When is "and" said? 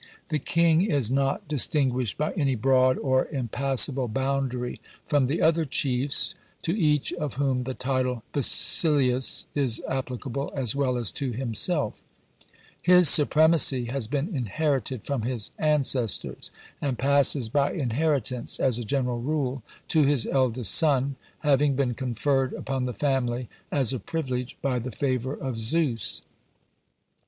16.81-16.97